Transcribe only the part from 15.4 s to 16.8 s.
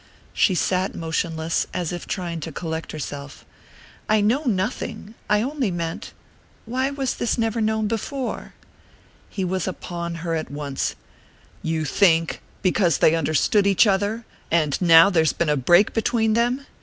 a break between them?